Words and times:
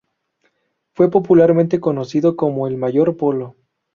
Fue 0.93 1.11
popularmente 1.11 1.79
conocido 1.79 2.35
como 2.35 2.65
el 2.65 2.75
Mayor 2.75 3.17
Polo. 3.17 3.55